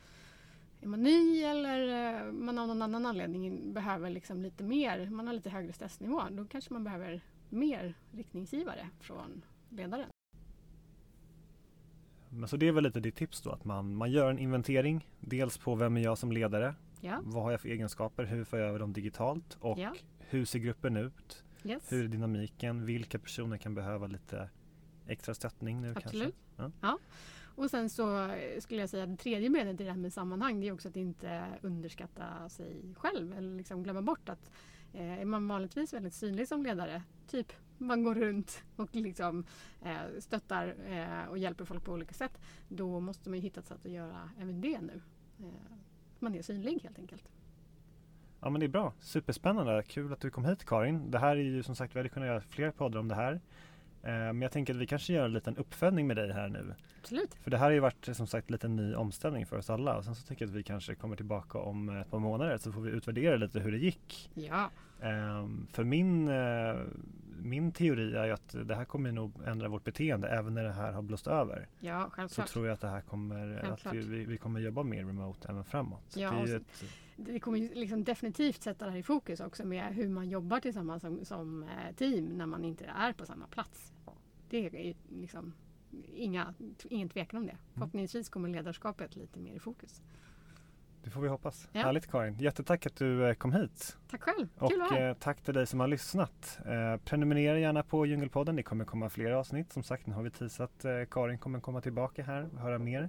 är 0.80 0.86
man 0.86 1.02
ny 1.02 1.42
eller 1.42 2.16
eh, 2.26 2.32
man 2.32 2.58
av 2.58 2.68
någon 2.68 2.82
annan 2.82 3.06
anledning 3.06 3.72
behöver 3.72 4.10
liksom 4.10 4.42
lite 4.42 4.64
mer, 4.64 5.10
man 5.10 5.26
har 5.26 5.34
lite 5.34 5.50
högre 5.50 5.72
stressnivå, 5.72 6.22
då 6.30 6.44
kanske 6.44 6.72
man 6.72 6.84
behöver 6.84 7.20
mer 7.48 7.94
riktningsgivare 8.12 8.88
från 9.00 9.44
ledaren. 9.70 10.08
Men 12.28 12.48
så 12.48 12.56
det 12.56 12.68
är 12.68 12.72
väl 12.72 12.84
lite 12.84 13.00
ditt 13.00 13.16
tips 13.16 13.42
då 13.42 13.50
att 13.50 13.64
man, 13.64 13.94
man 13.94 14.10
gör 14.10 14.30
en 14.30 14.38
inventering 14.38 15.08
dels 15.20 15.58
på 15.58 15.74
vem 15.74 15.96
är 15.96 16.00
jag 16.00 16.18
som 16.18 16.32
ledare 16.32 16.74
Ja. 17.06 17.20
Vad 17.24 17.42
har 17.42 17.50
jag 17.50 17.60
för 17.60 17.68
egenskaper? 17.68 18.24
Hur 18.24 18.44
får 18.44 18.58
jag 18.58 18.68
över 18.68 18.78
dem 18.78 18.92
digitalt? 18.92 19.56
Och 19.60 19.78
ja. 19.78 19.94
hur 20.18 20.44
ser 20.44 20.58
gruppen 20.58 20.96
ut? 20.96 21.44
Yes. 21.64 21.92
Hur 21.92 22.04
är 22.04 22.08
dynamiken? 22.08 22.86
Vilka 22.86 23.18
personer 23.18 23.56
kan 23.58 23.74
behöva 23.74 24.06
lite 24.06 24.48
extra 25.06 25.34
stöttning 25.34 25.80
nu 25.80 25.94
Absolut. 25.96 26.12
kanske? 26.12 26.32
Ja. 26.56 26.70
ja. 26.80 26.98
Och 27.56 27.70
sen 27.70 27.90
så 27.90 28.34
skulle 28.58 28.80
jag 28.80 28.90
säga 28.90 29.04
att 29.04 29.10
det 29.10 29.16
tredje 29.16 29.50
benet 29.50 29.80
i 29.80 29.84
det 29.84 29.90
här 29.90 29.98
med 29.98 30.12
sammanhang 30.12 30.60
det 30.60 30.68
är 30.68 30.72
också 30.72 30.88
att 30.88 30.96
inte 30.96 31.44
underskatta 31.62 32.48
sig 32.48 32.94
själv 32.96 33.32
eller 33.32 33.56
liksom 33.56 33.82
glömma 33.82 34.02
bort 34.02 34.28
att 34.28 34.50
eh, 34.92 35.20
är 35.20 35.24
man 35.24 35.48
vanligtvis 35.48 35.92
väldigt 35.92 36.14
synlig 36.14 36.48
som 36.48 36.62
ledare, 36.62 37.02
typ 37.28 37.52
man 37.78 38.02
går 38.02 38.14
runt 38.14 38.62
och 38.76 38.94
liksom 38.94 39.44
eh, 39.82 40.20
stöttar 40.20 40.74
eh, 40.86 41.30
och 41.30 41.38
hjälper 41.38 41.64
folk 41.64 41.84
på 41.84 41.92
olika 41.92 42.14
sätt, 42.14 42.40
då 42.68 43.00
måste 43.00 43.30
man 43.30 43.40
hitta 43.40 43.60
ett 43.60 43.66
sätt 43.66 43.86
att 43.86 43.92
göra 43.92 44.30
även 44.40 44.60
det 44.60 44.80
nu. 44.80 45.02
Eh, 45.38 45.76
man 46.20 46.34
är 46.34 46.42
synlig 46.42 46.80
helt 46.82 46.98
enkelt. 46.98 47.24
Ja 48.40 48.50
men 48.50 48.60
det 48.60 48.66
är 48.66 48.68
bra, 48.68 48.92
superspännande, 49.00 49.82
kul 49.86 50.12
att 50.12 50.20
du 50.20 50.30
kom 50.30 50.44
hit 50.44 50.64
Karin. 50.64 51.10
Det 51.10 51.18
här 51.18 51.36
är 51.36 51.40
ju 51.40 51.62
som 51.62 51.76
sagt, 51.76 51.94
vi 51.94 51.98
hade 51.98 52.08
kunnat 52.08 52.26
göra 52.26 52.40
fler 52.40 52.70
poddar 52.70 53.00
om 53.00 53.08
det 53.08 53.14
här. 53.14 53.32
Eh, 54.02 54.10
men 54.12 54.42
jag 54.42 54.52
tänker 54.52 54.74
att 54.74 54.80
vi 54.80 54.86
kanske 54.86 55.12
gör 55.12 55.24
en 55.24 55.32
liten 55.32 55.56
uppföljning 55.56 56.06
med 56.06 56.16
dig 56.16 56.32
här 56.32 56.48
nu. 56.48 56.74
Absolut. 57.00 57.34
För 57.34 57.50
det 57.50 57.58
här 57.58 57.64
har 57.64 57.72
ju 57.72 57.80
varit 57.80 58.08
som 58.12 58.26
sagt 58.26 58.50
lite 58.50 58.68
ny 58.68 58.94
omställning 58.94 59.46
för 59.46 59.58
oss 59.58 59.70
alla 59.70 59.96
och 59.96 60.04
sen 60.04 60.14
så 60.14 60.26
tycker 60.26 60.44
jag 60.44 60.50
att 60.50 60.56
vi 60.56 60.62
kanske 60.62 60.94
kommer 60.94 61.16
tillbaka 61.16 61.58
om 61.58 61.88
ett 61.88 62.10
par 62.10 62.18
månader 62.18 62.58
så 62.58 62.72
får 62.72 62.80
vi 62.80 62.90
utvärdera 62.90 63.36
lite 63.36 63.60
hur 63.60 63.72
det 63.72 63.78
gick. 63.78 64.30
Ja. 64.34 64.70
Ehm, 65.02 65.66
för 65.72 65.84
min, 65.84 66.28
eh, 66.28 66.76
min 67.42 67.72
teori 67.72 68.14
är 68.14 68.24
ju 68.24 68.32
att 68.32 68.56
det 68.64 68.74
här 68.74 68.84
kommer 68.84 69.12
nog 69.12 69.32
ändra 69.46 69.68
vårt 69.68 69.84
beteende 69.84 70.28
även 70.28 70.54
när 70.54 70.64
det 70.64 70.72
här 70.72 70.92
har 70.92 71.02
blåst 71.02 71.26
över. 71.26 71.68
Ja, 71.80 72.10
självklart. 72.12 72.48
Så 72.48 72.52
tror 72.52 72.66
jag 72.66 72.74
att 72.74 72.80
det 72.80 72.88
här 72.88 73.00
kommer, 73.00 73.64
att 73.72 73.94
vi, 73.94 74.24
vi, 74.24 74.38
kommer 74.38 74.60
jobba 74.60 74.82
mer 74.82 75.04
remote 75.04 75.48
även 75.48 75.64
framåt. 75.64 76.16
Ja, 76.16 76.30
det, 76.46 76.56
ett... 76.56 76.84
det 77.16 77.40
kommer 77.40 77.58
liksom 77.58 78.04
definitivt 78.04 78.62
sätta 78.62 78.84
det 78.84 78.90
här 78.90 78.98
i 78.98 79.02
fokus 79.02 79.40
också 79.40 79.66
med 79.66 79.94
hur 79.94 80.08
man 80.08 80.28
jobbar 80.28 80.60
tillsammans 80.60 81.02
som, 81.02 81.24
som 81.24 81.62
eh, 81.62 81.94
team 81.96 82.24
när 82.24 82.46
man 82.46 82.64
inte 82.64 82.84
är 82.84 83.12
på 83.12 83.26
samma 83.26 83.46
plats. 83.46 83.92
Det 84.50 84.66
är 84.66 84.94
liksom 85.08 85.52
inga, 86.14 86.54
ingen 86.84 87.08
tvekan 87.08 87.38
om 87.38 87.46
det. 87.46 87.52
Mm. 87.52 87.62
Förhoppningsvis 87.74 88.28
kommer 88.28 88.48
ledarskapet 88.48 89.16
lite 89.16 89.40
mer 89.40 89.54
i 89.54 89.58
fokus. 89.58 90.02
Det 91.06 91.10
får 91.10 91.20
vi 91.20 91.28
hoppas. 91.28 91.68
Ja. 91.72 91.80
Härligt 91.80 92.10
Karin. 92.10 92.36
Jättetack 92.38 92.86
att 92.86 92.96
du 92.96 93.28
eh, 93.28 93.34
kom 93.34 93.52
hit. 93.52 93.96
Tack 94.10 94.22
själv. 94.22 94.48
Och 94.58 94.70
Kul 94.70 95.02
eh, 95.02 95.14
tack 95.14 95.42
till 95.42 95.54
dig 95.54 95.66
som 95.66 95.80
har 95.80 95.86
lyssnat. 95.86 96.58
Eh, 96.66 97.00
prenumerera 97.04 97.58
gärna 97.58 97.82
på 97.82 98.06
Djungelpodden. 98.06 98.56
Det 98.56 98.62
kommer 98.62 98.84
komma 98.84 99.08
fler 99.08 99.30
avsnitt. 99.30 99.72
Som 99.72 99.82
sagt, 99.82 100.06
nu 100.06 100.14
har 100.14 100.22
vi 100.22 100.30
teasat 100.30 100.84
Karin 101.10 101.38
kommer 101.38 101.60
komma 101.60 101.80
tillbaka 101.80 102.22
här 102.22 102.48
och 102.54 102.60
höra 102.60 102.78
mer. 102.78 103.08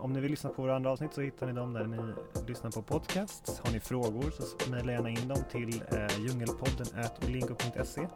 Om 0.00 0.12
ni 0.12 0.20
vill 0.20 0.30
lyssna 0.30 0.50
på 0.50 0.62
våra 0.62 0.76
andra 0.76 0.90
avsnitt 0.90 1.14
så 1.14 1.20
hittar 1.20 1.46
ni 1.46 1.52
dem 1.52 1.72
där 1.72 1.86
ni 1.86 2.14
lyssnar 2.48 2.70
på 2.70 2.82
podcast. 2.82 3.60
Har 3.64 3.72
ni 3.72 3.80
frågor 3.80 4.30
så 4.30 4.70
mejla 4.70 4.92
gärna 4.92 5.10
in 5.10 5.28
dem 5.28 5.44
till 5.50 5.82
djungelpodden 6.18 6.86
olingo.se. 7.26 8.06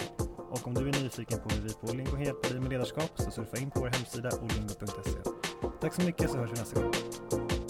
Och 0.51 0.67
om 0.67 0.75
du 0.75 0.89
är 0.89 1.03
nyfiken 1.03 1.39
på 1.39 1.49
hur 1.55 1.63
vi 1.63 1.75
på 1.75 1.87
Olingo 1.87 2.19
hjälper 2.19 2.51
dig 2.51 2.61
med 2.61 2.71
ledarskap 2.71 3.11
så 3.15 3.31
surfa 3.31 3.57
in 3.57 3.71
på 3.71 3.81
vår 3.81 3.87
hemsida 3.89 4.31
olingo.se. 4.43 5.31
Tack 5.81 5.95
så 5.95 6.03
mycket 6.03 6.31
så 6.31 6.39
hörs 6.39 6.51
vi 6.51 6.59
nästa 6.59 6.83
gång. 6.83 7.62